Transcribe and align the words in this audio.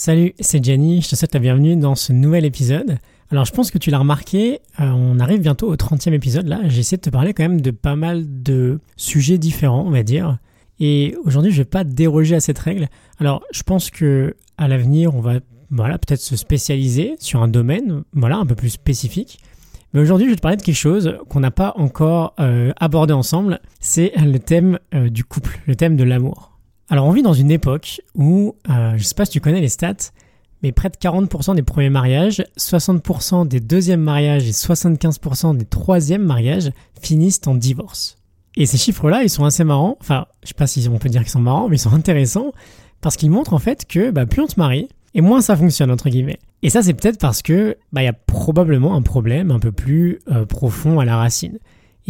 Salut, 0.00 0.32
c'est 0.38 0.64
Jenny, 0.64 1.02
je 1.02 1.08
te 1.08 1.16
souhaite 1.16 1.34
la 1.34 1.40
bienvenue 1.40 1.74
dans 1.74 1.96
ce 1.96 2.12
nouvel 2.12 2.44
épisode. 2.44 2.98
Alors 3.32 3.44
je 3.44 3.50
pense 3.50 3.72
que 3.72 3.78
tu 3.78 3.90
l'as 3.90 3.98
remarqué, 3.98 4.60
euh, 4.78 4.84
on 4.92 5.18
arrive 5.18 5.40
bientôt 5.40 5.68
au 5.68 5.74
30e 5.74 6.12
épisode 6.12 6.46
là, 6.46 6.60
j'essaie 6.68 6.98
de 6.98 7.00
te 7.00 7.10
parler 7.10 7.34
quand 7.34 7.42
même 7.42 7.60
de 7.60 7.72
pas 7.72 7.96
mal 7.96 8.22
de 8.24 8.78
sujets 8.96 9.38
différents, 9.38 9.84
on 9.84 9.90
va 9.90 10.04
dire. 10.04 10.38
Et 10.78 11.16
aujourd'hui, 11.24 11.50
je 11.50 11.56
vais 11.56 11.64
pas 11.64 11.82
déroger 11.82 12.36
à 12.36 12.40
cette 12.40 12.60
règle. 12.60 12.86
Alors, 13.18 13.42
je 13.50 13.64
pense 13.64 13.90
que 13.90 14.36
à 14.56 14.68
l'avenir, 14.68 15.16
on 15.16 15.20
va 15.20 15.40
voilà, 15.72 15.98
peut-être 15.98 16.20
se 16.20 16.36
spécialiser 16.36 17.16
sur 17.18 17.42
un 17.42 17.48
domaine, 17.48 18.04
voilà, 18.12 18.36
un 18.36 18.46
peu 18.46 18.54
plus 18.54 18.70
spécifique. 18.70 19.40
Mais 19.94 20.00
aujourd'hui, 20.00 20.26
je 20.26 20.30
vais 20.30 20.36
te 20.36 20.42
parler 20.42 20.58
de 20.58 20.62
quelque 20.62 20.76
chose 20.76 21.18
qu'on 21.28 21.40
n'a 21.40 21.50
pas 21.50 21.72
encore 21.74 22.34
euh, 22.38 22.72
abordé 22.78 23.14
ensemble, 23.14 23.58
c'est 23.80 24.12
le 24.16 24.38
thème 24.38 24.78
euh, 24.94 25.08
du 25.10 25.24
couple, 25.24 25.58
le 25.66 25.74
thème 25.74 25.96
de 25.96 26.04
l'amour. 26.04 26.47
Alors 26.88 27.06
on 27.06 27.12
vit 27.12 27.22
dans 27.22 27.34
une 27.34 27.50
époque 27.50 28.00
où, 28.14 28.54
euh, 28.70 28.94
je 28.96 29.02
sais 29.02 29.14
pas 29.14 29.24
si 29.24 29.32
tu 29.32 29.40
connais 29.40 29.60
les 29.60 29.68
stats, 29.68 30.12
mais 30.62 30.72
près 30.72 30.88
de 30.88 30.96
40% 30.96 31.54
des 31.54 31.62
premiers 31.62 31.90
mariages, 31.90 32.44
60% 32.58 33.46
des 33.46 33.60
deuxièmes 33.60 34.00
mariages 34.00 34.48
et 34.48 34.52
75% 34.52 35.56
des 35.56 35.64
troisièmes 35.64 36.24
mariages 36.24 36.70
finissent 37.00 37.40
en 37.46 37.54
divorce. 37.54 38.16
Et 38.56 38.66
ces 38.66 38.78
chiffres-là, 38.78 39.22
ils 39.22 39.30
sont 39.30 39.44
assez 39.44 39.62
marrants. 39.62 39.96
Enfin, 40.00 40.26
je 40.42 40.48
sais 40.48 40.54
pas 40.54 40.66
si 40.66 40.88
on 40.88 40.98
peut 40.98 41.08
dire 41.08 41.20
qu'ils 41.20 41.30
sont 41.30 41.40
marrants, 41.40 41.68
mais 41.68 41.76
ils 41.76 41.80
sont 41.80 41.92
intéressants 41.92 42.52
parce 43.00 43.16
qu'ils 43.16 43.30
montrent 43.30 43.52
en 43.52 43.58
fait 43.58 43.86
que 43.86 44.10
bah, 44.10 44.26
plus 44.26 44.42
on 44.42 44.48
se 44.48 44.58
marie, 44.58 44.88
et 45.14 45.20
moins 45.20 45.40
ça 45.40 45.56
fonctionne 45.56 45.90
entre 45.90 46.08
guillemets. 46.08 46.38
Et 46.62 46.70
ça, 46.70 46.82
c'est 46.82 46.94
peut-être 46.94 47.20
parce 47.20 47.42
que 47.42 47.76
bah, 47.92 48.02
il 48.02 48.06
y 48.06 48.08
a 48.08 48.12
probablement 48.12 48.94
un 48.96 49.02
problème 49.02 49.50
un 49.50 49.60
peu 49.60 49.72
plus 49.72 50.18
euh, 50.28 50.44
profond 50.44 50.98
à 50.98 51.04
la 51.04 51.16
racine. 51.16 51.58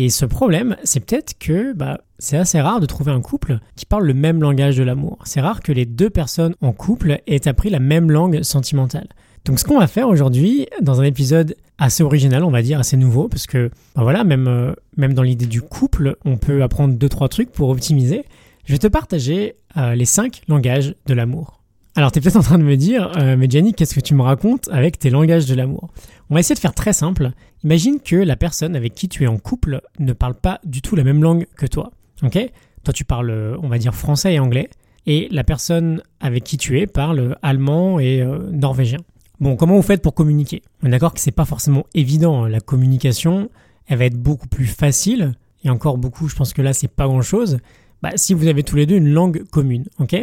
Et 0.00 0.10
ce 0.10 0.24
problème, 0.24 0.76
c'est 0.84 1.00
peut-être 1.00 1.36
que 1.40 1.72
bah, 1.72 2.00
c'est 2.20 2.36
assez 2.36 2.60
rare 2.60 2.78
de 2.78 2.86
trouver 2.86 3.10
un 3.10 3.20
couple 3.20 3.58
qui 3.74 3.84
parle 3.84 4.06
le 4.06 4.14
même 4.14 4.40
langage 4.40 4.76
de 4.76 4.84
l'amour. 4.84 5.18
C'est 5.24 5.40
rare 5.40 5.60
que 5.60 5.72
les 5.72 5.86
deux 5.86 6.08
personnes 6.08 6.54
en 6.60 6.72
couple 6.72 7.20
aient 7.26 7.48
appris 7.48 7.68
la 7.68 7.80
même 7.80 8.08
langue 8.12 8.42
sentimentale. 8.42 9.08
Donc 9.44 9.58
ce 9.58 9.64
qu'on 9.64 9.80
va 9.80 9.88
faire 9.88 10.06
aujourd'hui, 10.06 10.68
dans 10.80 11.00
un 11.00 11.04
épisode 11.04 11.56
assez 11.78 12.04
original, 12.04 12.44
on 12.44 12.50
va 12.50 12.62
dire, 12.62 12.78
assez 12.78 12.96
nouveau, 12.96 13.26
parce 13.26 13.48
que 13.48 13.70
bah 13.96 14.02
voilà, 14.02 14.22
même, 14.22 14.46
euh, 14.46 14.72
même 14.96 15.14
dans 15.14 15.22
l'idée 15.22 15.46
du 15.46 15.62
couple, 15.62 16.16
on 16.24 16.36
peut 16.36 16.62
apprendre 16.62 16.94
deux 16.94 17.08
trois 17.08 17.28
trucs 17.28 17.50
pour 17.50 17.68
optimiser. 17.68 18.24
Je 18.66 18.72
vais 18.72 18.78
te 18.78 18.86
partager 18.86 19.56
euh, 19.76 19.96
les 19.96 20.04
cinq 20.04 20.42
langages 20.46 20.94
de 21.06 21.14
l'amour. 21.14 21.57
Alors, 21.98 22.12
tu 22.12 22.20
es 22.20 22.22
peut-être 22.22 22.36
en 22.36 22.42
train 22.42 22.58
de 22.58 22.62
me 22.62 22.76
dire, 22.76 23.10
euh, 23.16 23.36
mais 23.36 23.50
Jenny, 23.50 23.74
qu'est-ce 23.74 23.92
que 23.92 23.98
tu 23.98 24.14
me 24.14 24.22
racontes 24.22 24.68
avec 24.70 25.00
tes 25.00 25.10
langages 25.10 25.46
de 25.46 25.56
l'amour? 25.56 25.88
On 26.30 26.34
va 26.34 26.38
essayer 26.38 26.54
de 26.54 26.60
faire 26.60 26.72
très 26.72 26.92
simple. 26.92 27.32
Imagine 27.64 27.98
que 27.98 28.14
la 28.14 28.36
personne 28.36 28.76
avec 28.76 28.94
qui 28.94 29.08
tu 29.08 29.24
es 29.24 29.26
en 29.26 29.36
couple 29.36 29.80
ne 29.98 30.12
parle 30.12 30.34
pas 30.34 30.60
du 30.62 30.80
tout 30.80 30.94
la 30.94 31.02
même 31.02 31.24
langue 31.24 31.48
que 31.56 31.66
toi. 31.66 31.90
Ok? 32.22 32.38
Toi, 32.84 32.94
tu 32.94 33.04
parles, 33.04 33.30
euh, 33.30 33.56
on 33.64 33.68
va 33.68 33.78
dire, 33.78 33.96
français 33.96 34.34
et 34.34 34.38
anglais. 34.38 34.70
Et 35.06 35.26
la 35.32 35.42
personne 35.42 36.00
avec 36.20 36.44
qui 36.44 36.56
tu 36.56 36.78
es 36.78 36.86
parle 36.86 37.36
allemand 37.42 37.98
et 37.98 38.22
euh, 38.22 38.48
norvégien. 38.52 39.00
Bon, 39.40 39.56
comment 39.56 39.74
vous 39.74 39.82
faites 39.82 40.00
pour 40.00 40.14
communiquer? 40.14 40.62
On 40.84 40.86
est 40.86 40.90
d'accord 40.90 41.14
que 41.14 41.20
c'est 41.20 41.32
pas 41.32 41.46
forcément 41.46 41.84
évident. 41.94 42.44
Hein. 42.44 42.48
La 42.48 42.60
communication, 42.60 43.50
elle 43.88 43.98
va 43.98 44.04
être 44.04 44.22
beaucoup 44.22 44.46
plus 44.46 44.66
facile. 44.66 45.32
Et 45.64 45.68
encore 45.68 45.98
beaucoup, 45.98 46.28
je 46.28 46.36
pense 46.36 46.52
que 46.52 46.62
là, 46.62 46.72
c'est 46.72 46.86
pas 46.86 47.08
grand 47.08 47.22
chose. 47.22 47.58
Bah, 48.02 48.10
si 48.14 48.34
vous 48.34 48.46
avez 48.46 48.62
tous 48.62 48.76
les 48.76 48.86
deux 48.86 48.98
une 48.98 49.12
langue 49.12 49.42
commune. 49.50 49.86
Ok? 49.98 50.14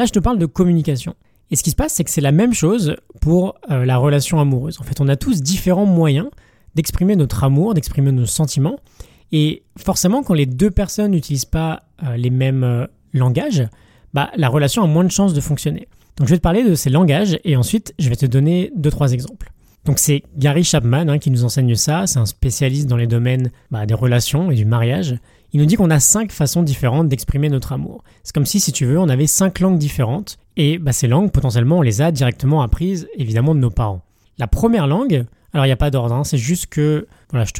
Là, 0.00 0.06
je 0.06 0.12
te 0.12 0.18
parle 0.18 0.38
de 0.38 0.46
communication. 0.46 1.14
Et 1.50 1.56
ce 1.56 1.62
qui 1.62 1.68
se 1.68 1.76
passe, 1.76 1.92
c'est 1.92 2.04
que 2.04 2.10
c'est 2.10 2.22
la 2.22 2.32
même 2.32 2.54
chose 2.54 2.96
pour 3.20 3.56
euh, 3.70 3.84
la 3.84 3.98
relation 3.98 4.40
amoureuse. 4.40 4.80
En 4.80 4.82
fait, 4.82 4.98
on 4.98 5.08
a 5.08 5.16
tous 5.16 5.42
différents 5.42 5.84
moyens 5.84 6.30
d'exprimer 6.74 7.16
notre 7.16 7.44
amour, 7.44 7.74
d'exprimer 7.74 8.10
nos 8.10 8.24
sentiments. 8.24 8.78
Et 9.30 9.62
forcément, 9.76 10.22
quand 10.22 10.32
les 10.32 10.46
deux 10.46 10.70
personnes 10.70 11.10
n'utilisent 11.10 11.44
pas 11.44 11.82
euh, 12.02 12.16
les 12.16 12.30
mêmes 12.30 12.64
euh, 12.64 12.86
langages, 13.12 13.68
bah, 14.14 14.30
la 14.38 14.48
relation 14.48 14.82
a 14.82 14.86
moins 14.86 15.04
de 15.04 15.10
chances 15.10 15.34
de 15.34 15.40
fonctionner. 15.42 15.86
Donc 16.16 16.28
je 16.28 16.32
vais 16.32 16.38
te 16.38 16.42
parler 16.42 16.64
de 16.64 16.74
ces 16.74 16.88
langages 16.88 17.38
et 17.44 17.54
ensuite 17.54 17.92
je 17.98 18.08
vais 18.08 18.16
te 18.16 18.24
donner 18.24 18.72
deux, 18.76 18.90
trois 18.90 19.12
exemples. 19.12 19.52
Donc 19.84 19.98
c'est 19.98 20.22
Gary 20.34 20.64
Chapman 20.64 21.08
hein, 21.08 21.18
qui 21.18 21.30
nous 21.30 21.44
enseigne 21.44 21.74
ça, 21.74 22.06
c'est 22.06 22.18
un 22.18 22.26
spécialiste 22.26 22.86
dans 22.86 22.96
les 22.96 23.06
domaines 23.06 23.50
bah, 23.70 23.84
des 23.84 23.92
relations 23.94 24.50
et 24.50 24.54
du 24.54 24.64
mariage. 24.64 25.18
Il 25.52 25.60
nous 25.60 25.66
dit 25.66 25.74
qu'on 25.74 25.90
a 25.90 25.98
cinq 25.98 26.30
façons 26.30 26.62
différentes 26.62 27.08
d'exprimer 27.08 27.48
notre 27.48 27.72
amour. 27.72 28.04
C'est 28.22 28.34
comme 28.34 28.46
si, 28.46 28.60
si 28.60 28.72
tu 28.72 28.86
veux, 28.86 28.98
on 28.98 29.08
avait 29.08 29.26
cinq 29.26 29.60
langues 29.60 29.78
différentes, 29.78 30.38
et 30.56 30.78
bah, 30.78 30.92
ces 30.92 31.08
langues, 31.08 31.30
potentiellement, 31.30 31.78
on 31.78 31.82
les 31.82 32.02
a 32.02 32.12
directement 32.12 32.62
apprises, 32.62 33.08
évidemment, 33.16 33.54
de 33.54 33.60
nos 33.60 33.70
parents. 33.70 34.02
La 34.38 34.46
première 34.46 34.86
langue, 34.86 35.26
alors 35.52 35.66
il 35.66 35.68
n'y 35.68 35.72
a 35.72 35.76
pas 35.76 35.90
d'ordre, 35.90 36.14
hein, 36.14 36.24
c'est 36.24 36.38
juste 36.38 36.66
que, 36.66 37.06
voilà, 37.30 37.44
je 37.44 37.52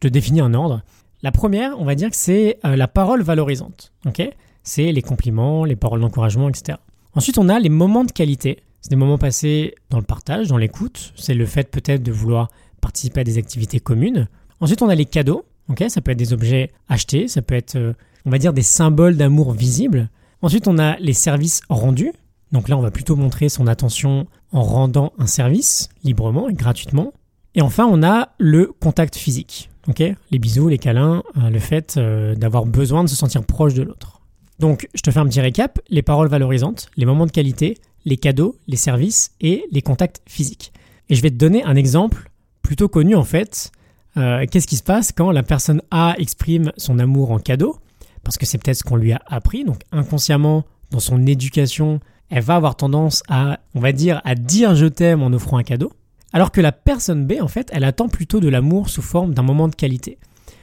te, 0.00 0.08
définis 0.08 0.40
un 0.40 0.52
ordre. 0.52 0.82
La 1.22 1.32
première, 1.32 1.78
on 1.80 1.84
va 1.84 1.94
dire 1.94 2.10
que 2.10 2.16
c'est 2.16 2.58
euh, 2.64 2.76
la 2.76 2.88
parole 2.88 3.22
valorisante, 3.22 3.92
ok? 4.06 4.22
C'est 4.62 4.92
les 4.92 5.02
compliments, 5.02 5.64
les 5.64 5.76
paroles 5.76 6.00
d'encouragement, 6.00 6.48
etc. 6.48 6.78
Ensuite, 7.14 7.38
on 7.38 7.48
a 7.48 7.58
les 7.58 7.68
moments 7.68 8.04
de 8.04 8.12
qualité. 8.12 8.62
C'est 8.80 8.90
des 8.90 8.96
moments 8.96 9.18
passés 9.18 9.74
dans 9.90 9.98
le 9.98 10.04
partage, 10.04 10.48
dans 10.48 10.56
l'écoute. 10.56 11.12
C'est 11.16 11.34
le 11.34 11.46
fait 11.46 11.70
peut-être 11.70 12.02
de 12.02 12.12
vouloir 12.12 12.48
participer 12.80 13.20
à 13.20 13.24
des 13.24 13.38
activités 13.38 13.80
communes. 13.80 14.28
Ensuite, 14.60 14.82
on 14.82 14.88
a 14.88 14.94
les 14.94 15.04
cadeaux 15.04 15.44
ça 15.88 16.00
peut 16.00 16.10
être 16.10 16.18
des 16.18 16.32
objets 16.32 16.70
achetés, 16.88 17.28
ça 17.28 17.42
peut 17.42 17.54
être, 17.54 17.76
euh, 17.76 17.94
on 18.24 18.30
va 18.30 18.38
dire, 18.38 18.52
des 18.52 18.62
symboles 18.62 19.16
d'amour 19.16 19.52
visibles. 19.52 20.08
Ensuite, 20.42 20.68
on 20.68 20.78
a 20.78 20.96
les 20.98 21.12
services 21.12 21.60
rendus. 21.68 22.12
Donc 22.52 22.68
là, 22.68 22.76
on 22.76 22.82
va 22.82 22.90
plutôt 22.90 23.16
montrer 23.16 23.48
son 23.48 23.66
attention 23.66 24.26
en 24.52 24.62
rendant 24.62 25.12
un 25.18 25.26
service 25.26 25.88
librement 26.04 26.48
et 26.48 26.54
gratuitement. 26.54 27.12
Et 27.54 27.62
enfin, 27.62 27.86
on 27.90 28.02
a 28.02 28.30
le 28.38 28.72
contact 28.80 29.16
physique. 29.16 29.70
les 29.98 30.38
bisous, 30.38 30.68
les 30.68 30.78
câlins, 30.78 31.22
euh, 31.38 31.50
le 31.50 31.58
fait 31.58 31.96
euh, 31.96 32.34
d'avoir 32.34 32.66
besoin 32.66 33.04
de 33.04 33.08
se 33.08 33.16
sentir 33.16 33.44
proche 33.44 33.74
de 33.74 33.82
l'autre. 33.82 34.20
Donc, 34.58 34.88
je 34.94 35.02
te 35.02 35.10
fais 35.10 35.18
un 35.18 35.26
petit 35.26 35.40
récap 35.40 35.80
les 35.88 36.02
paroles 36.02 36.28
valorisantes, 36.28 36.88
les 36.96 37.06
moments 37.06 37.26
de 37.26 37.32
qualité, 37.32 37.78
les 38.04 38.16
cadeaux, 38.16 38.56
les 38.68 38.76
services 38.76 39.32
et 39.40 39.64
les 39.70 39.82
contacts 39.82 40.22
physiques. 40.26 40.72
Et 41.08 41.14
je 41.14 41.22
vais 41.22 41.30
te 41.30 41.36
donner 41.36 41.64
un 41.64 41.76
exemple 41.76 42.30
plutôt 42.62 42.88
connu 42.88 43.14
en 43.14 43.24
fait 43.24 43.72
euh, 44.16 44.44
qu'est-ce 44.50 44.66
qui 44.66 44.76
se 44.76 44.82
passe 44.82 45.12
quand 45.12 45.30
la 45.30 45.42
personne 45.42 45.82
A 45.90 46.14
exprime 46.18 46.72
son 46.76 46.98
amour 46.98 47.30
en 47.30 47.38
cadeau? 47.38 47.76
Parce 48.22 48.38
que 48.38 48.46
c'est 48.46 48.58
peut-être 48.58 48.78
ce 48.78 48.84
qu'on 48.84 48.96
lui 48.96 49.12
a 49.12 49.20
appris, 49.26 49.64
donc 49.64 49.80
inconsciemment, 49.90 50.64
dans 50.90 51.00
son 51.00 51.26
éducation, 51.26 52.00
elle 52.30 52.42
va 52.42 52.56
avoir 52.56 52.76
tendance 52.76 53.22
à, 53.28 53.58
on 53.74 53.80
va 53.80 53.92
dire, 53.92 54.20
à 54.24 54.34
dire 54.34 54.74
je 54.74 54.86
t'aime 54.86 55.22
en 55.22 55.32
offrant 55.32 55.56
un 55.56 55.62
cadeau. 55.62 55.92
Alors 56.32 56.50
que 56.50 56.60
la 56.60 56.72
personne 56.72 57.26
B, 57.26 57.34
en 57.40 57.48
fait, 57.48 57.68
elle 57.72 57.84
attend 57.84 58.08
plutôt 58.08 58.40
de 58.40 58.48
l'amour 58.48 58.88
sous 58.88 59.02
forme 59.02 59.34
d'un 59.34 59.42
moment 59.42 59.68
de 59.68 59.74
qualité. 59.74 60.18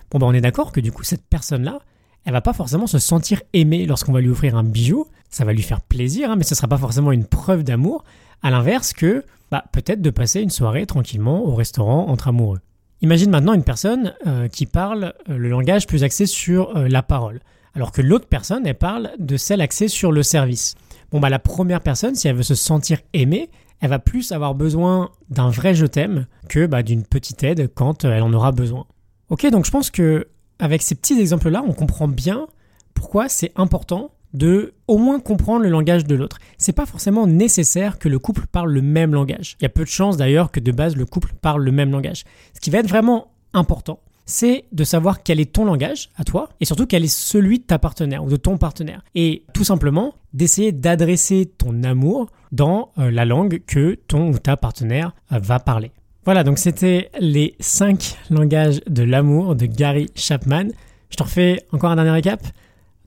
Bon, 0.10 0.18
ben 0.18 0.28
on 0.28 0.34
est 0.34 0.42
d'accord 0.42 0.72
que 0.72 0.80
du 0.80 0.92
coup, 0.92 1.04
cette 1.04 1.26
personne-là, 1.28 1.80
elle 2.26 2.34
va 2.34 2.42
pas 2.42 2.54
forcément 2.54 2.88
se 2.88 2.98
sentir 2.98 3.42
aimée 3.54 3.86
lorsqu'on 3.86 4.12
va 4.12 4.22
lui 4.22 4.30
offrir 4.30 4.56
un 4.56 4.64
bijou. 4.64 5.06
Ça 5.30 5.46
va 5.46 5.54
lui 5.54 5.62
faire 5.62 5.82
plaisir, 5.82 6.32
hein, 6.32 6.36
mais 6.36 6.44
ce 6.44 6.56
sera 6.56 6.68
pas 6.68 6.78
forcément 6.78 7.12
une 7.12 7.26
preuve 7.26 7.64
d'amour. 7.64 8.04
À 8.42 8.50
l'inverse 8.50 8.94
que, 8.94 9.24
bah, 9.52 9.66
peut-être 9.72 10.02
de 10.02 10.10
passer 10.10 10.42
une 10.42 10.50
soirée 10.50 10.86
tranquillement 10.86 11.44
au 11.44 11.54
restaurant 11.54 12.08
entre 12.08 12.30
amoureux. 12.30 12.60
Imagine 13.02 13.32
maintenant 13.32 13.54
une 13.54 13.64
personne 13.64 14.14
euh, 14.28 14.48
qui 14.50 14.66
parle 14.66 15.14
euh, 15.30 15.38
le 15.38 15.50
langage 15.50 15.88
plus 15.88 16.04
axé 16.04 16.26
sur 16.26 16.76
euh, 16.76 16.88
la 16.90 17.02
parole, 17.02 17.40
alors 17.74 17.92
que 17.92 18.02
l'autre 18.02 18.28
personne, 18.28 18.68
elle 18.68 18.78
parle 18.78 19.12
de 19.20 19.38
celle 19.38 19.62
axée 19.62 19.88
sur 19.88 20.12
le 20.12 20.22
service. 20.22 20.76
Bon, 21.12 21.20
bah 21.20 21.30
la 21.30 21.40
première 21.40 21.82
personne, 21.82 22.16
si 22.16 22.28
elle 22.28 22.36
veut 22.36 22.44
se 22.44 22.56
sentir 22.56 23.00
aimée, 23.14 23.50
elle 23.80 23.90
va 23.90 24.00
plus 24.00 24.34
avoir 24.34 24.54
besoin 24.54 25.12
d'un 25.30 25.50
vrai 25.50 25.74
je 25.74 25.86
t'aime 25.86 26.28
que 26.50 26.66
bah, 26.66 26.84
d'une 26.84 27.04
petite 27.04 27.42
aide 27.44 27.72
quand 27.74 28.04
elle 28.04 28.22
en 28.22 28.34
aura 28.34 28.52
besoin. 28.52 28.86
Ok, 29.30 29.50
donc 29.50 29.66
je 29.66 29.72
pense 29.72 29.90
que 29.90 30.28
avec 30.60 30.82
ces 30.82 30.96
petits 30.96 31.18
exemples-là, 31.20 31.64
on 31.66 31.72
comprend 31.72 32.10
bien 32.10 32.48
pourquoi 32.94 33.30
c'est 33.30 33.54
important 33.56 34.12
de 34.34 34.74
au 34.88 34.98
moins 34.98 35.20
comprendre 35.20 35.64
le 35.64 35.70
langage 35.70 36.06
de 36.06 36.16
l'autre. 36.16 36.38
C'est 36.58 36.74
pas 36.74 36.86
forcément 36.86 37.28
nécessaire 37.28 38.00
que 38.00 38.10
le 38.10 38.20
couple 38.20 38.46
parle 38.52 38.72
le 38.72 38.82
même 38.82 39.14
langage. 39.14 39.56
Il 39.60 39.64
y 39.64 39.66
a 39.66 39.70
peu 39.70 39.84
de 39.84 39.90
chances 39.90 40.18
d'ailleurs 40.18 40.52
que 40.52 40.60
de 40.60 40.72
base 40.72 40.96
le 40.96 41.06
couple 41.06 41.34
parle 41.42 41.64
le 41.64 41.72
même 41.72 41.92
langage. 41.92 42.24
Ce 42.54 42.60
qui 42.60 42.70
va 42.70 42.80
être 42.80 42.90
vraiment 42.90 43.32
important, 43.54 44.00
c'est 44.26 44.66
de 44.72 44.84
savoir 44.84 45.24
quel 45.24 45.40
est 45.40 45.54
ton 45.54 45.66
langage 45.66 46.12
à 46.16 46.24
toi 46.24 46.50
et 46.60 46.66
surtout 46.66 46.86
quel 46.86 47.04
est 47.04 47.14
celui 47.14 47.60
de 47.60 47.64
ta 47.64 47.80
partenaire 47.80 48.24
ou 48.24 48.30
de 48.30 48.36
ton 48.36 48.58
partenaire. 48.58 49.04
Et 49.16 49.44
tout 49.54 49.64
simplement 49.64 50.14
d'essayer 50.34 50.72
d'adresser 50.72 51.52
ton 51.58 51.84
amour 51.84 52.30
dans 52.52 52.92
euh, 53.00 53.10
la 53.10 53.26
langue 53.26 53.62
que 53.66 53.96
ton 54.08 54.30
ou 54.30 54.38
ta 54.38 54.56
partenaire 54.56 55.14
euh, 55.32 55.40
va 55.40 55.60
parler. 55.60 55.92
Voilà, 56.26 56.44
donc 56.44 56.60
c'était 56.60 57.10
les 57.20 57.56
5 57.60 58.18
langages 58.30 58.82
de 58.88 59.04
l'amour 59.04 59.56
de 59.56 59.66
Gary 59.66 60.10
Chapman. 60.16 60.68
Je 61.10 61.18
te 61.18 61.24
refais 61.24 61.64
encore 61.72 61.90
un 61.90 61.96
dernier 61.96 62.12
récap. 62.12 62.42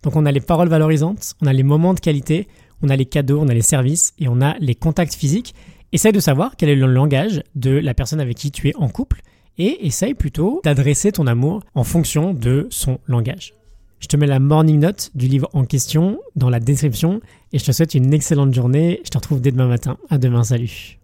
Donc 0.02 0.16
on 0.16 0.26
a 0.26 0.32
les 0.32 0.40
paroles 0.40 0.68
valorisantes, 0.68 1.34
on 1.42 1.46
a 1.46 1.52
les 1.52 1.62
moments 1.62 1.94
de 1.94 2.00
qualité, 2.00 2.48
on 2.82 2.88
a 2.88 2.96
les 2.96 3.06
cadeaux, 3.06 3.40
on 3.40 3.48
a 3.48 3.54
les 3.54 3.62
services 3.62 4.14
et 4.18 4.28
on 4.28 4.40
a 4.40 4.56
les 4.58 4.74
contacts 4.74 5.14
physiques. 5.14 5.54
Essaye 5.92 6.12
de 6.12 6.20
savoir 6.20 6.56
quel 6.56 6.68
est 6.68 6.74
le 6.74 6.86
langage 6.86 7.42
de 7.54 7.70
la 7.70 7.94
personne 7.94 8.20
avec 8.20 8.36
qui 8.36 8.50
tu 8.50 8.68
es 8.68 8.76
en 8.76 8.88
couple 8.88 9.22
et 9.58 9.86
essaye 9.86 10.14
plutôt 10.14 10.60
d'adresser 10.64 11.12
ton 11.12 11.26
amour 11.26 11.62
en 11.74 11.84
fonction 11.84 12.32
de 12.32 12.66
son 12.70 12.98
langage. 13.06 13.54
Je 14.00 14.08
te 14.08 14.16
mets 14.16 14.26
la 14.26 14.40
morning 14.40 14.80
note 14.80 15.10
du 15.14 15.28
livre 15.28 15.48
en 15.52 15.64
question 15.64 16.18
dans 16.34 16.50
la 16.50 16.58
description 16.58 17.20
et 17.52 17.58
je 17.58 17.64
te 17.64 17.70
souhaite 17.70 17.94
une 17.94 18.12
excellente 18.12 18.52
journée. 18.52 19.00
Je 19.04 19.10
te 19.10 19.18
retrouve 19.18 19.40
dès 19.40 19.52
demain 19.52 19.68
matin. 19.68 19.96
À 20.10 20.18
demain, 20.18 20.42
salut. 20.42 21.01